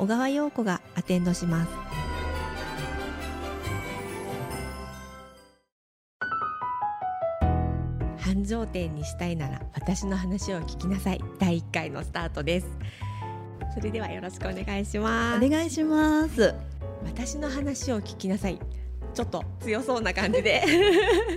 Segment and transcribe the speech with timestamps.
[0.00, 1.70] 小川陽子がアテンドします。
[8.16, 11.20] 繁盛店にしたいなら私の話を聞きなさい。
[11.38, 12.66] 第1回のスタートです。
[13.74, 15.46] それではよろしくお願いします。
[15.46, 16.54] お願いします。
[17.04, 18.58] 私の話を聞きなさい。
[19.12, 20.62] ちょっと強そうな感じで。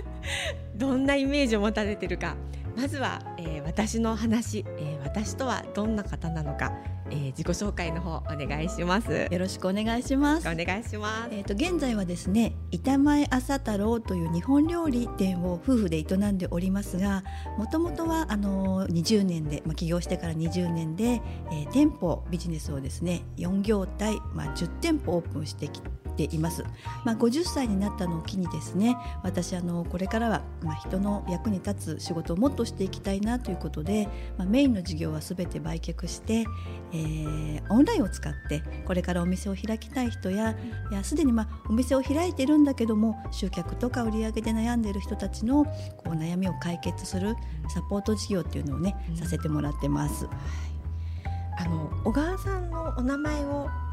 [0.74, 2.34] どんなイメージを持たれてるか
[2.76, 6.72] まずは、えー、私の話、えー、私とはどんな方なのか、
[7.10, 9.28] えー、自己紹介の方お願いします。
[9.30, 10.48] よろしくお願いします。
[10.48, 11.28] お願いします。
[11.32, 17.22] えっ、と現在はですね板前朝太郎という日本料理店を夫婦で営んでおりますが
[17.58, 26.64] もともとはあの20年でまあ起業してから20年で、えー、店舗ビジネスをですね4業態まあ10店舗オープンしてきています。
[27.04, 36.44] まあ、50歳になったのを機にですね私あのこれからは、まあ、人の役に立つ仕事をもっとしていきたいなということで、まあ、メインの事業はすべて売却して、
[36.92, 40.54] えー、オンラインを使ってこれからお店を開きたい人や
[41.02, 45.72] すでに、まあ、お店を開いてるんだけども集客とか売り上げで悩んでいる人たちのこ
[46.06, 47.34] う悩みを解決する
[47.68, 50.28] サポート事業っていうのをね、させてもらってます。
[51.56, 53.83] あの小川さんのお名前をまあ、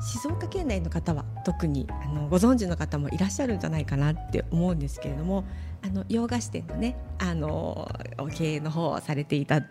[0.00, 5.44] 静岡県内の方は特にあのご存知の方もいらっしゃるんじゃないかなって思うんですけれども
[5.84, 7.90] あの洋菓子店のねあの
[8.34, 9.64] 経営の方をされていたっ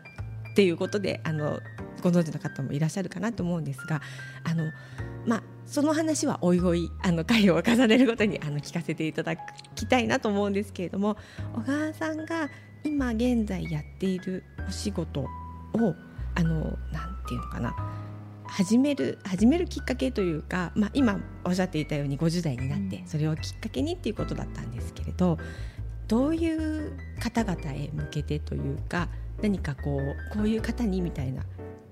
[0.55, 1.59] ていうことであの
[2.01, 4.01] ご存知の方もいらっしゃるかなと思うんですが
[4.43, 4.71] あの、
[5.25, 9.35] まあ、その話はおいおいあの回を重ねるごとにあの聞かせていただ
[9.75, 11.17] きたいなと思うんですけれども
[11.53, 12.49] 小川さんが
[12.83, 15.27] 今現在やっているお仕事を
[16.35, 16.61] あの
[16.91, 17.75] なんていうのかな
[18.49, 25.37] 始める始めるきっかけというか、まあ、今おっしゃっていたように50代になってそれをきっかけにっていうことだったんですけれど
[26.07, 29.09] どういう方々へ向けてというか
[29.41, 31.43] 何かこうこういう方にみたいな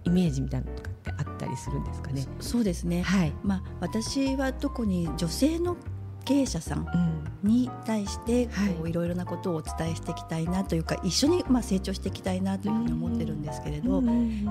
[0.04, 2.26] イメージみたいなのとかってあったりするんですかね？
[2.40, 3.02] そうですね。
[3.02, 3.34] はい。
[3.44, 5.76] まあ私は特に女性の
[6.26, 6.88] 経営者さん
[7.44, 14.02] に対してこういろいろなことをお伝えしていきたいなというか一緒にまあ成長していきたいなというふうに思ってるんですけれど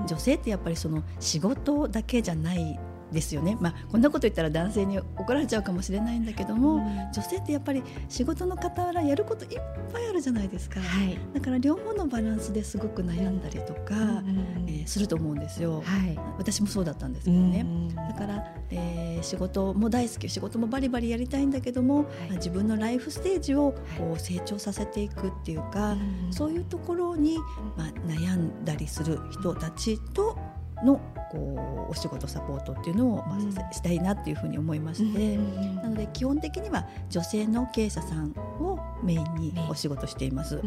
[0.07, 2.79] 女性ってやっぱりその仕事だけじゃない
[3.11, 9.61] ですよね、まあ、こんなこと言ったら男性に怒られちゃうかもしれないんだけども、うん、女性ってやっぱり仕事の傍らやることいっ
[9.91, 25.95] ぱいあるじゃないですか、はい、だから両方のバランスですごく悩んだりとか、うん、えー、すると思うんですよ、はい、私もそうだったんですけどね、うん、だから、えー、仕事も大好き仕事もバリバリやりたいんだけども、はい、自分のライフステージをこう成長させていくっていうか、
[26.31, 27.37] そういうところに、
[27.77, 30.37] まあ、悩んだりする人たちと
[30.83, 30.99] の
[31.35, 40.61] こうお仕事サポートっていうのを、まあ、したいなっていうふうに思いまして、なので基本的には女性の経営者さんをメインにお仕事しています。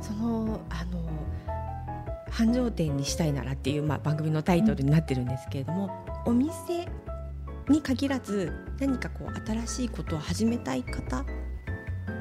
[0.00, 1.08] そのあの
[2.30, 5.90] 繁盛店にしたいならっていう、まあ、番組のタイトルになってるんですけれども、
[6.26, 6.52] お店
[7.68, 11.24] に限らず何かこう新しいことを始めたい方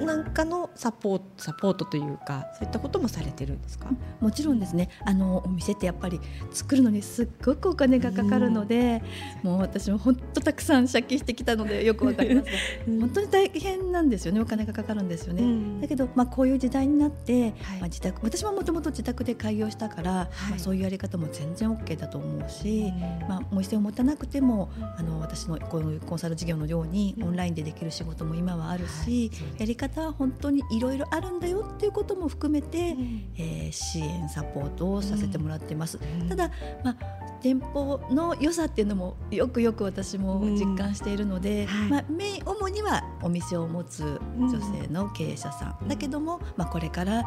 [0.04, 3.90] なんかのサポートサポートというかそういったこともされてるんですか？
[4.20, 4.90] もちろんですね。
[5.06, 6.20] あのお店ってやっぱり
[6.52, 9.04] 作るのにすっごくお金がかかるので、
[9.44, 12.46] うん、もう私も本当たくさん借金してきたのでよくわかります。
[12.46, 12.52] が
[13.00, 14.40] 本当に大変なんですよね。
[14.40, 22.92] お金がかかるんですよね、うん、だけど、まあ、こういう時代になって、はい、まあ、自宅私ももともと自宅で開業したから、はい、まあ、そういうやり方も全然 OK だと思うし、
[23.22, 36.00] うん、まあ、お店を持たなくてもあの私のこういうコンサル事業のようにオンラインでできる仕事も今はあるし、はい、やり方は本当にいろいろあるんだよっていうことも含めて、うん、えー、支援サポートをさせてもらってます。
[36.22, 36.52] うん、ただ、
[36.84, 36.98] まあ、
[37.42, 47.24] 店舗の良さっていうのもよくよく私も実感しているので、うんまあ、メイン主にはお店を持つ女性の経営者さん、だけども、まあ、これから、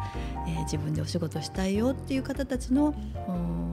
[0.47, 2.93] えー、自分でお仕事したいよっていう方たちの、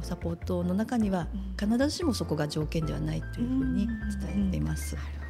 [0.03, 1.27] サポートの中には
[1.59, 4.94] 必ずしもそこが条件ではないというふうに伝えています。
[4.94, 5.25] なる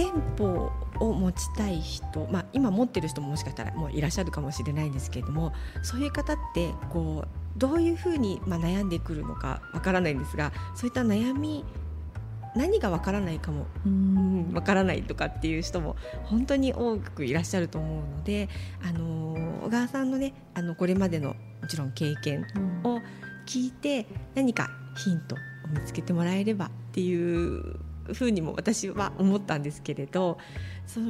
[0.00, 5.52] 店舗を持ちたい人、まあ、今持ってる人ももしかしたらもういらっしゃるかもしれないんですけれども
[5.82, 11.66] そういう方ってこうどういうふうにまあ悩んでくるのかわからないんですがそういった悩み
[12.56, 13.66] 何がわからないかも
[14.54, 18.48] わからないとかっていう人も本当に多くいらっしゃると思うので、
[18.82, 19.36] あの
[19.66, 22.44] 小川さんのねあのこれまでのもちろん経験
[22.82, 22.98] を
[23.46, 25.38] 聞いて何かヒントを
[25.68, 27.78] 見つけてもらえればっていう
[28.12, 30.38] ふうにも私は思ったんですけれど
[30.86, 31.04] そう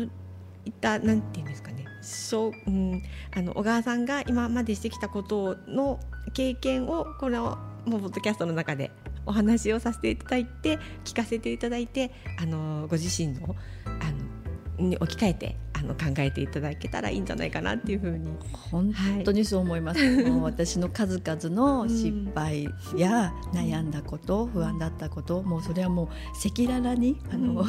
[0.65, 3.03] いったなんて言うんですかねそう、うん、
[3.35, 6.01] あの小川さんが今までしてきたことの
[6.33, 8.91] 経験をこのポッドキャストの中で
[9.27, 18.31] お話をさせていただいて聞かせていただいてあのご自身のあのに置き換えてあの考えていただけたらいいんじゃないかなっていうふうに。
[18.71, 18.93] 本
[19.25, 26.07] 当にそう思います、はい、もう私の数々の失敗や悩んだこと、不安だったこともうそれはもう
[26.47, 27.65] 赤裸々にあの、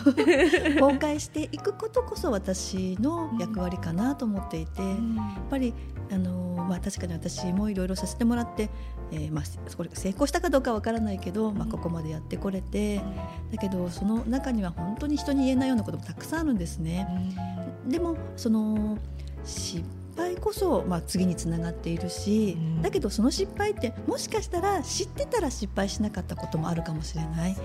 [0.79, 5.73] 公開していくことこそ私の役割かなと思っていて、やっぱり
[6.11, 8.69] あの、まあ、確かに私もいろいろさせてもらって
[9.11, 13.01] えーまあ、これ成功したかどうかわからないけど、まあ、ここまでやってこれて
[13.51, 17.07] だけどその中には本当に人に言えないようなこともたくさんあるんですね。
[17.87, 18.97] でもその
[19.43, 19.83] 失
[20.21, 27.55] 敗こそ、まあ、次につながっているし、だけどその失敗ってもしかしたら知ってたら失敗しなかったこともあるかもしれない。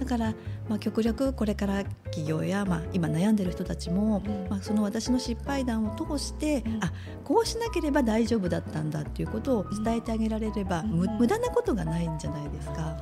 [0.00, 0.34] だから、
[0.68, 6.90] まあ、極力これから企業や、まあ、今悩んでる人たちも、うん、まあ、その私の失敗談を通して、うん、あ
[7.22, 12.96] こうしなければ大丈夫だったんだっていうことを伝えてあげられれば、うん、無駄なことがないんじゃないですか。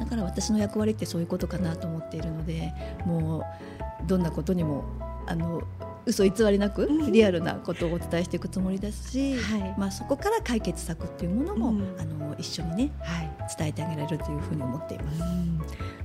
[0.00, 2.72] だから私の役割ってそういうことかなと思っているので
[3.06, 4.84] もうどんなことにも
[5.26, 5.62] あの
[6.06, 15.22] 嘘偽りなくリアルなことをお伝えしていくつもりですし、はい、まあ、そこから解決策っていうものも、うん、あの一緒にね、はい、伝えてあげられるというふうに思っています。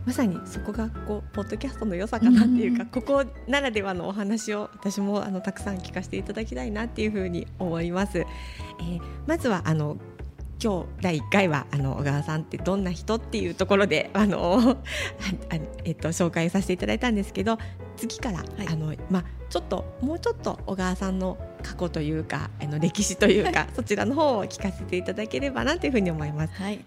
[0.06, 8.19] まさにそこがこうポッドキャストの良さかなっていうか、うん、ここならではのお話を私もあのたくさん聞かせていただきたいなっていうふうに思います。
[8.19, 9.98] えー、まずはあの
[10.62, 14.78] 今日第1回はあの小川さんってどんな人っていうところであの
[15.86, 17.58] えっと、紹介させていただいたんですけど
[17.96, 26.54] 次から、はい、あのまあ、ちょっともうちょっと小川さんの過去というかあの歴史というか、そちらの方を聞かせていただければなというふうに思います。
[26.54, 26.80] はい。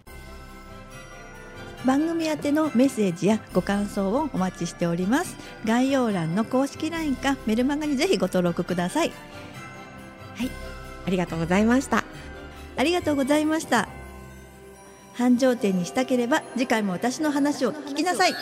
[1.85, 5.37] 番組宛てのメッセージやご感想をお待ちしております。
[5.67, 9.13] 概要欄の公式 LINE かメルマガにぜひご登録ください。
[10.37, 10.73] はい。
[11.07, 12.02] ありがとうございました
[12.83, 13.89] ありがとうございました。
[15.15, 18.33] 繁盛店にしたければ次回も私の話を聞きなさい。